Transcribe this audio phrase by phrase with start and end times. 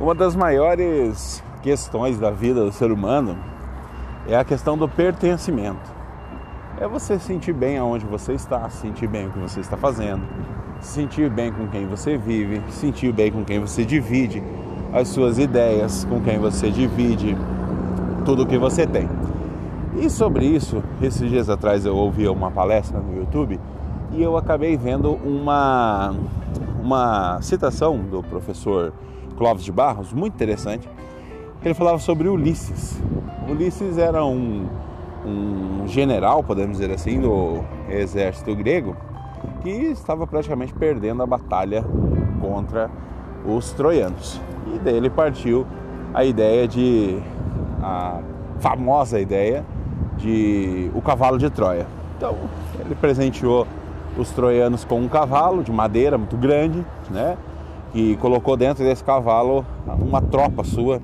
[0.00, 3.36] Uma das maiores questões da vida do ser humano
[4.26, 5.92] é a questão do pertencimento.
[6.80, 10.22] É você sentir bem aonde você está, sentir bem o que você está fazendo,
[10.80, 14.42] sentir bem com quem você vive, sentir bem com quem você divide
[14.90, 17.36] as suas ideias, com quem você divide
[18.24, 19.06] tudo o que você tem.
[19.98, 23.60] E sobre isso, esses dias atrás eu ouvi uma palestra no YouTube
[24.12, 26.14] e eu acabei vendo uma,
[26.82, 28.92] uma citação do professor
[29.36, 30.88] Clóvis de Barros, muito interessante,
[31.64, 33.00] ele falava sobre Ulisses.
[33.48, 34.66] Ulisses era um,
[35.24, 38.96] um general, podemos dizer assim, do exército grego,
[39.62, 41.84] que estava praticamente perdendo a batalha
[42.40, 42.90] contra
[43.44, 44.40] os troianos.
[44.74, 45.66] E dele partiu
[46.12, 47.18] a ideia de
[47.82, 48.20] a
[48.58, 49.64] famosa ideia
[50.16, 51.86] de o cavalo de Troia.
[52.16, 52.36] Então,
[52.78, 53.66] ele presenteou
[54.16, 57.36] os troianos com um cavalo de madeira muito grande, né?
[57.94, 59.64] E colocou dentro desse cavalo
[59.98, 61.00] uma tropa sua,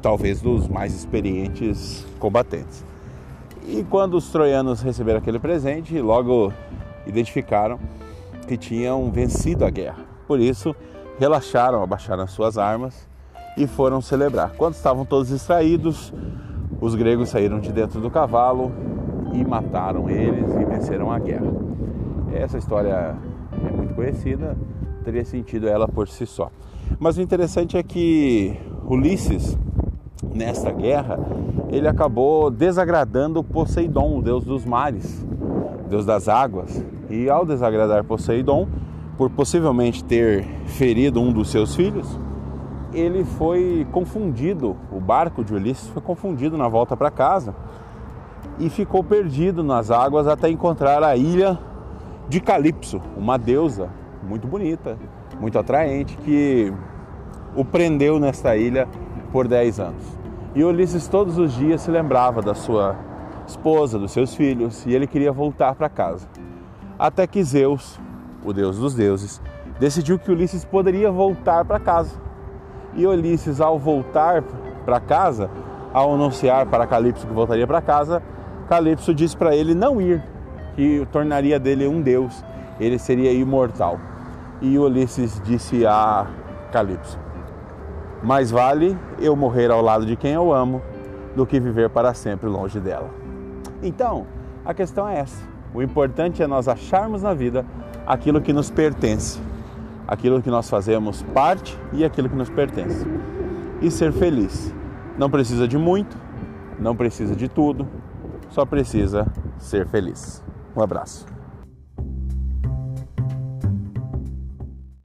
[0.00, 2.84] talvez dos mais experientes combatentes.
[3.66, 6.52] E quando os troianos receberam aquele presente, logo
[7.06, 7.78] identificaram
[8.46, 10.04] que tinham vencido a guerra.
[10.26, 10.74] Por isso,
[11.18, 13.08] relaxaram, abaixaram as suas armas
[13.56, 14.52] e foram celebrar.
[14.56, 16.12] Quando estavam todos distraídos,
[16.80, 18.72] os gregos saíram de dentro do cavalo
[19.32, 21.52] e mataram eles e venceram a guerra.
[22.34, 23.14] Essa história
[23.52, 24.56] é muito conhecida,
[25.04, 26.50] teria sentido ela por si só.
[26.98, 29.56] Mas o interessante é que Ulisses,
[30.34, 31.18] nesta guerra,
[31.70, 35.24] ele acabou desagradando Poseidon, o deus dos mares,
[35.88, 36.82] deus das águas.
[37.10, 38.66] E ao desagradar Poseidon,
[39.16, 42.18] por possivelmente ter ferido um dos seus filhos,
[42.92, 47.54] ele foi confundido, o barco de Ulisses foi confundido na volta para casa
[48.58, 51.58] e ficou perdido nas águas até encontrar a ilha
[52.32, 53.90] de Calipso, uma deusa
[54.22, 54.96] muito bonita,
[55.38, 56.72] muito atraente, que
[57.54, 58.88] o prendeu nesta ilha
[59.30, 60.02] por 10 anos.
[60.54, 62.96] E Ulisses todos os dias se lembrava da sua
[63.46, 66.26] esposa, dos seus filhos, e ele queria voltar para casa.
[66.98, 68.00] Até que Zeus,
[68.42, 69.38] o deus dos deuses,
[69.78, 72.18] decidiu que Ulisses poderia voltar para casa.
[72.94, 74.42] E Ulisses, ao voltar
[74.86, 75.50] para casa,
[75.92, 78.22] ao anunciar para Calipso que voltaria para casa,
[78.70, 80.24] Calipso disse para ele não ir,
[80.74, 82.44] que tornaria dele um deus,
[82.80, 83.98] ele seria imortal.
[84.60, 86.26] E Ulisses disse a
[86.70, 87.18] Calipso:
[88.22, 90.80] Mais vale eu morrer ao lado de quem eu amo
[91.34, 93.10] do que viver para sempre longe dela.
[93.82, 94.26] Então,
[94.64, 95.42] a questão é essa.
[95.74, 97.64] O importante é nós acharmos na vida
[98.06, 99.40] aquilo que nos pertence,
[100.06, 103.06] aquilo que nós fazemos parte e aquilo que nos pertence.
[103.80, 104.72] E ser feliz.
[105.18, 106.16] Não precisa de muito,
[106.78, 107.88] não precisa de tudo,
[108.50, 109.26] só precisa
[109.58, 110.42] ser feliz.
[110.74, 111.26] Um abraço.